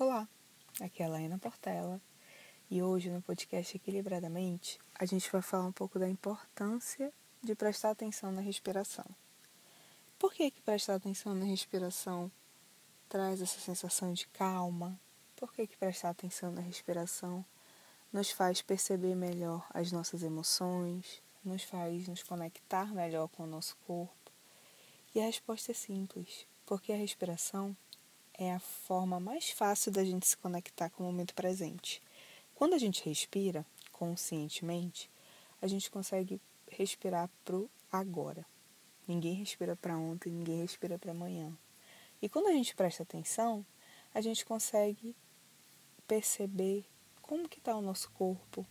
Olá, 0.00 0.28
aqui 0.80 1.02
é 1.02 1.06
a 1.06 1.08
Laina 1.08 1.38
Portela 1.38 2.00
e 2.70 2.80
hoje 2.80 3.10
no 3.10 3.20
podcast 3.20 3.76
Equilibradamente 3.76 4.78
a 4.94 5.04
gente 5.04 5.28
vai 5.28 5.42
falar 5.42 5.64
um 5.64 5.72
pouco 5.72 5.98
da 5.98 6.08
importância 6.08 7.12
de 7.42 7.52
prestar 7.56 7.90
atenção 7.90 8.30
na 8.30 8.40
respiração. 8.40 9.04
Por 10.16 10.32
que, 10.32 10.52
que 10.52 10.62
prestar 10.62 10.94
atenção 10.94 11.34
na 11.34 11.44
respiração 11.44 12.30
traz 13.08 13.42
essa 13.42 13.58
sensação 13.58 14.12
de 14.12 14.28
calma? 14.28 14.96
Por 15.34 15.52
que, 15.52 15.66
que 15.66 15.76
prestar 15.76 16.10
atenção 16.10 16.52
na 16.52 16.60
respiração 16.60 17.44
nos 18.12 18.30
faz 18.30 18.62
perceber 18.62 19.16
melhor 19.16 19.66
as 19.74 19.90
nossas 19.90 20.22
emoções, 20.22 21.20
nos 21.44 21.64
faz 21.64 22.06
nos 22.06 22.22
conectar 22.22 22.94
melhor 22.94 23.26
com 23.26 23.42
o 23.42 23.48
nosso 23.48 23.76
corpo? 23.78 24.30
E 25.12 25.18
a 25.18 25.24
resposta 25.24 25.72
é 25.72 25.74
simples, 25.74 26.46
porque 26.64 26.92
a 26.92 26.96
respiração 26.96 27.76
é 28.38 28.52
a 28.54 28.60
forma 28.60 29.18
mais 29.18 29.50
fácil 29.50 29.90
da 29.90 30.04
gente 30.04 30.28
se 30.28 30.36
conectar 30.36 30.88
com 30.90 31.02
o 31.02 31.06
momento 31.06 31.34
presente. 31.34 32.00
Quando 32.54 32.74
a 32.74 32.78
gente 32.78 33.04
respira 33.04 33.66
conscientemente, 33.90 35.10
a 35.60 35.66
gente 35.66 35.90
consegue 35.90 36.40
respirar 36.70 37.28
pro 37.44 37.68
agora. 37.90 38.46
Ninguém 39.08 39.34
respira 39.34 39.74
para 39.74 39.98
ontem, 39.98 40.30
ninguém 40.30 40.62
respira 40.62 40.96
para 40.96 41.10
amanhã. 41.10 41.52
E 42.22 42.28
quando 42.28 42.46
a 42.46 42.52
gente 42.52 42.76
presta 42.76 43.02
atenção, 43.02 43.66
a 44.14 44.20
gente 44.20 44.46
consegue 44.46 45.16
perceber 46.06 46.84
como 47.20 47.48
que 47.48 47.58
está 47.58 47.76
o 47.76 47.82
nosso 47.82 48.08
corpo, 48.12 48.64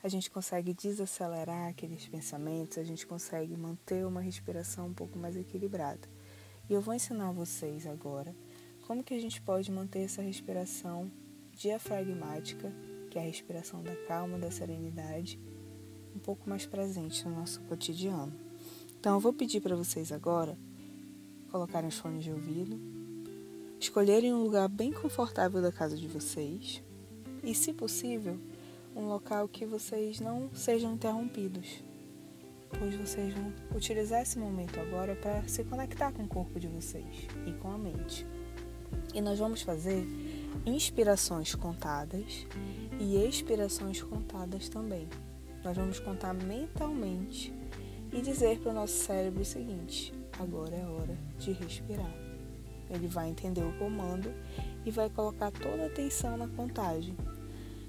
a 0.00 0.08
gente 0.08 0.30
consegue 0.30 0.72
desacelerar 0.72 1.68
aqueles 1.68 2.06
pensamentos, 2.06 2.78
a 2.78 2.84
gente 2.84 3.04
consegue 3.04 3.56
manter 3.56 4.06
uma 4.06 4.20
respiração 4.20 4.86
um 4.86 4.94
pouco 4.94 5.18
mais 5.18 5.36
equilibrada. 5.36 6.08
E 6.70 6.72
eu 6.72 6.80
vou 6.80 6.94
ensinar 6.94 7.32
vocês 7.32 7.84
agora 7.84 8.34
como 8.88 9.04
que 9.04 9.12
a 9.12 9.20
gente 9.20 9.42
pode 9.42 9.70
manter 9.70 9.98
essa 9.98 10.22
respiração 10.22 11.12
diafragmática, 11.52 12.72
que 13.10 13.18
é 13.18 13.20
a 13.20 13.24
respiração 13.24 13.82
da 13.82 13.94
calma, 14.06 14.38
da 14.38 14.50
serenidade, 14.50 15.38
um 16.16 16.18
pouco 16.18 16.48
mais 16.48 16.64
presente 16.64 17.22
no 17.28 17.36
nosso 17.36 17.60
cotidiano. 17.64 18.32
Então 18.98 19.12
eu 19.12 19.20
vou 19.20 19.34
pedir 19.34 19.60
para 19.60 19.76
vocês 19.76 20.10
agora 20.10 20.56
colocarem 21.50 21.90
os 21.90 21.98
fones 21.98 22.24
de 22.24 22.32
ouvido, 22.32 22.80
escolherem 23.78 24.32
um 24.32 24.42
lugar 24.42 24.70
bem 24.70 24.90
confortável 24.90 25.60
da 25.60 25.70
casa 25.70 25.94
de 25.94 26.08
vocês 26.08 26.82
e, 27.44 27.54
se 27.54 27.74
possível, 27.74 28.38
um 28.96 29.06
local 29.06 29.48
que 29.48 29.66
vocês 29.66 30.18
não 30.18 30.48
sejam 30.54 30.94
interrompidos, 30.94 31.84
pois 32.78 32.94
vocês 32.94 33.34
vão 33.34 33.52
utilizar 33.76 34.22
esse 34.22 34.38
momento 34.38 34.80
agora 34.80 35.14
para 35.14 35.46
se 35.46 35.62
conectar 35.64 36.10
com 36.10 36.22
o 36.22 36.28
corpo 36.28 36.58
de 36.58 36.68
vocês 36.68 37.26
e 37.46 37.52
com 37.52 37.70
a 37.70 37.76
mente. 37.76 38.26
E 39.14 39.20
nós 39.20 39.38
vamos 39.38 39.62
fazer 39.62 40.06
inspirações 40.66 41.54
contadas 41.54 42.46
e 43.00 43.16
expirações 43.16 44.02
contadas 44.02 44.68
também. 44.68 45.08
Nós 45.64 45.76
vamos 45.76 45.98
contar 45.98 46.34
mentalmente 46.34 47.52
e 48.12 48.20
dizer 48.20 48.58
para 48.60 48.70
o 48.70 48.74
nosso 48.74 48.94
cérebro 48.94 49.42
o 49.42 49.44
seguinte: 49.44 50.12
agora 50.38 50.74
é 50.74 50.86
hora 50.86 51.18
de 51.38 51.52
respirar. 51.52 52.12
Ele 52.90 53.06
vai 53.06 53.28
entender 53.28 53.62
o 53.62 53.76
comando 53.78 54.32
e 54.84 54.90
vai 54.90 55.10
colocar 55.10 55.50
toda 55.50 55.84
a 55.84 55.86
atenção 55.86 56.36
na 56.36 56.48
contagem. 56.48 57.14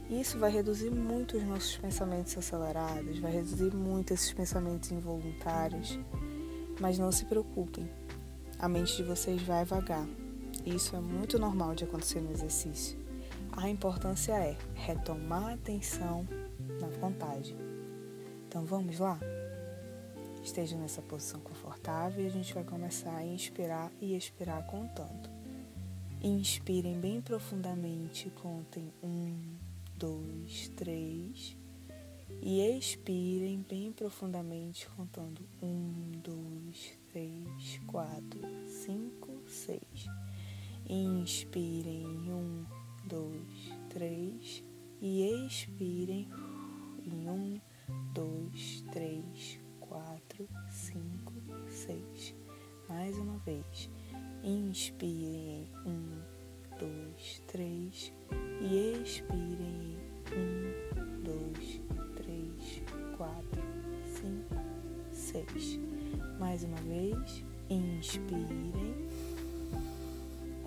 Isso 0.10 0.40
vai 0.40 0.52
reduzir 0.52 0.90
muito 0.90 1.38
os 1.38 1.44
nossos 1.44 1.78
pensamentos 1.78 2.36
acelerados, 2.38 3.20
vai 3.20 3.32
reduzir 3.32 3.74
muito 3.74 4.14
esses 4.14 4.34
pensamentos 4.34 4.92
involuntários. 4.92 6.00
Mas 6.82 6.98
não 6.98 7.12
se 7.12 7.26
preocupem, 7.26 7.90
a 8.58 8.68
mente 8.68 8.98
de 8.98 9.04
vocês 9.04 9.42
vai 9.44 9.64
vagar. 9.64 10.08
Isso 10.66 10.96
é 10.96 11.00
muito 11.00 11.40
normal 11.40 11.76
de 11.76 11.84
acontecer 11.84 12.22
no 12.22 12.32
exercício. 12.32 12.98
A 13.52 13.70
importância 13.70 14.34
é 14.34 14.58
retomar 14.74 15.44
a 15.50 15.54
atenção 15.54 16.28
na 16.80 16.88
contagem. 17.00 17.58
Então 18.48 18.66
vamos 18.66 19.00
lá? 19.00 19.20
Esteja 20.44 20.78
nessa 20.78 21.02
posição 21.02 21.40
confortável 21.42 22.24
e 22.24 22.28
a 22.28 22.32
gente 22.32 22.54
vai 22.54 22.64
começar 22.64 23.16
a 23.16 23.26
inspirar 23.26 23.92
e 24.02 24.16
expirar 24.16 24.66
contando. 24.66 25.30
Inspirem 26.22 27.00
bem 27.00 27.22
profundamente, 27.22 28.30
contem 28.42 28.92
um, 29.04 29.38
dois, 29.96 30.70
três. 30.76 31.58
E 32.42 32.62
expirem 32.62 33.66
bem 33.68 33.92
profundamente, 33.92 34.88
contando 34.96 35.42
um, 35.62 36.12
dois, 36.24 36.94
três, 37.12 37.82
quatro, 37.86 38.40
cinco, 38.66 39.42
seis. 39.48 40.08
Inspirem 40.92 42.04
um, 42.32 42.66
dois, 43.06 43.72
três 43.90 44.64
e 45.00 45.46
expirem 45.46 46.28
em 47.06 47.30
um, 47.30 47.62
dois, 48.12 48.84
três, 48.92 49.60
quatro, 49.80 50.50
cinco, 50.68 51.32
seis. 51.68 52.34
Mais 52.88 53.16
uma 53.20 53.38
vez. 53.38 53.88
Inspirem 54.44 55.70
em 55.86 55.92
um, 55.92 56.24
dois, 56.80 57.40
três 57.46 58.12
e 58.60 59.00
expirem 59.04 59.96
em 60.34 61.00
um, 61.00 61.22
dois, 61.22 61.82
três, 62.16 62.82
quatro, 63.16 63.62
cinco, 64.08 64.56
seis. 65.12 65.80
Mais 66.40 66.64
uma 66.64 66.82
vez. 66.82 67.46
Inspirem. 67.70 69.08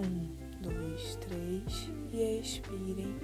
Um, 0.02 0.28
dois, 0.60 1.16
três. 1.16 1.90
E 2.12 2.40
expirem. 2.40 3.16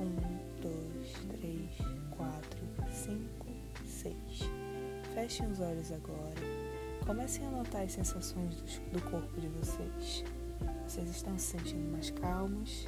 Um, 0.00 0.60
dois, 0.60 1.12
três, 1.28 1.70
quatro, 2.16 2.58
cinco, 2.90 3.46
seis. 3.84 4.48
Fechem 5.14 5.50
os 5.50 5.60
olhos 5.60 5.92
agora. 5.92 6.34
Comecem 7.06 7.46
a 7.46 7.50
notar 7.50 7.82
as 7.82 7.92
sensações 7.92 8.54
do, 8.56 8.90
do 8.92 9.10
corpo 9.10 9.40
de 9.40 9.48
vocês. 9.48 10.24
Vocês 10.86 11.10
estão 11.10 11.38
se 11.38 11.58
sentindo 11.58 11.92
mais 11.92 12.10
calmos? 12.10 12.86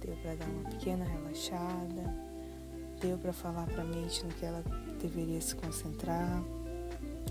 Deu 0.00 0.14
para 0.16 0.36
dar 0.36 0.48
uma 0.48 0.70
pequena 0.70 1.04
relaxada? 1.04 2.14
Deu 3.00 3.18
para 3.18 3.32
falar 3.32 3.66
para 3.66 3.82
a 3.82 3.86
mente 3.86 4.24
no 4.24 4.32
que 4.34 4.44
ela 4.44 4.62
deveria 5.00 5.40
se 5.40 5.56
concentrar? 5.56 6.42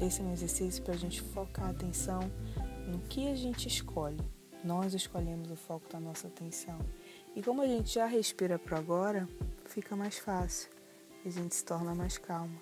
Esse 0.02 0.22
é 0.22 0.26
um 0.26 0.34
exercício 0.34 0.84
para 0.84 0.94
a 0.94 0.98
gente 0.98 1.22
focar 1.22 1.68
a 1.68 1.70
atenção 1.70 2.22
no 2.88 3.00
que 3.00 3.30
a 3.30 3.36
gente 3.36 3.68
escolhe. 3.68 4.20
Nós 4.64 4.94
escolhemos 4.94 5.52
o 5.52 5.58
foco 5.58 5.92
da 5.92 6.00
nossa 6.00 6.28
atenção. 6.28 6.80
E 7.36 7.44
como 7.44 7.62
a 7.62 7.68
gente 7.68 7.94
já 7.94 8.06
respira 8.06 8.58
para 8.58 8.78
agora, 8.78 9.28
fica 9.66 9.94
mais 9.94 10.18
fácil. 10.18 10.70
A 11.26 11.30
gente 11.30 11.54
se 11.54 11.66
torna 11.66 11.94
mais 11.94 12.18
calma 12.18 12.56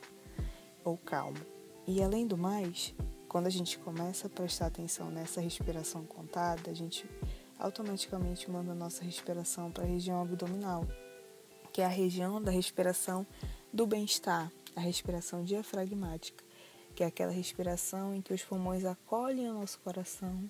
ou 0.83 0.97
calmo. 0.97 1.37
E 1.85 2.01
além 2.01 2.25
do 2.25 2.35
mais, 2.35 2.95
quando 3.27 3.45
a 3.45 3.51
gente 3.51 3.77
começa 3.77 4.25
a 4.25 4.29
prestar 4.29 4.67
atenção 4.67 5.11
nessa 5.11 5.41
respiração 5.41 6.03
contada, 6.03 6.71
a 6.71 6.73
gente 6.73 7.07
automaticamente 7.59 8.49
manda 8.49 8.71
a 8.71 8.75
nossa 8.75 9.03
respiração 9.03 9.71
para 9.71 9.83
a 9.83 9.87
região 9.87 10.21
abdominal, 10.21 10.87
que 11.71 11.81
é 11.81 11.85
a 11.85 11.89
região 11.89 12.41
da 12.41 12.51
respiração 12.51 13.27
do 13.71 13.85
bem-estar, 13.85 14.51
a 14.75 14.79
respiração 14.79 15.43
diafragmática, 15.43 16.43
que 16.95 17.03
é 17.03 17.07
aquela 17.07 17.31
respiração 17.31 18.15
em 18.15 18.21
que 18.21 18.33
os 18.33 18.43
pulmões 18.43 18.85
acolhem 18.85 19.49
o 19.49 19.53
nosso 19.53 19.79
coração 19.79 20.49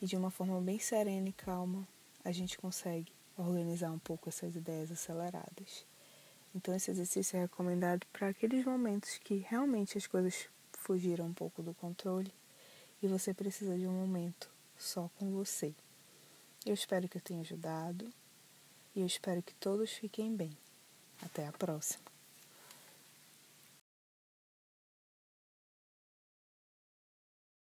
e 0.00 0.06
de 0.06 0.16
uma 0.16 0.30
forma 0.30 0.60
bem 0.60 0.78
serena 0.78 1.28
e 1.28 1.32
calma 1.32 1.86
a 2.24 2.32
gente 2.32 2.58
consegue 2.58 3.12
organizar 3.36 3.90
um 3.90 3.98
pouco 3.98 4.28
essas 4.28 4.56
ideias 4.56 4.90
aceleradas. 4.90 5.86
Então 6.54 6.74
esse 6.74 6.90
exercício 6.90 7.36
é 7.36 7.42
recomendado 7.42 8.06
para 8.12 8.28
aqueles 8.28 8.64
momentos 8.64 9.18
que 9.18 9.44
realmente 9.48 9.98
as 9.98 10.06
coisas 10.06 10.48
fugiram 10.72 11.26
um 11.26 11.34
pouco 11.34 11.62
do 11.62 11.74
controle 11.74 12.32
e 13.02 13.06
você 13.06 13.34
precisa 13.34 13.76
de 13.76 13.86
um 13.86 13.92
momento 13.92 14.50
só 14.78 15.10
com 15.18 15.30
você. 15.30 15.74
Eu 16.64 16.74
espero 16.74 17.08
que 17.08 17.18
eu 17.18 17.22
tenha 17.22 17.40
ajudado 17.40 18.12
e 18.94 19.00
eu 19.00 19.06
espero 19.06 19.42
que 19.42 19.54
todos 19.54 19.92
fiquem 19.92 20.34
bem. 20.34 20.56
Até 21.22 21.46
a 21.46 21.52
próxima. 21.52 22.15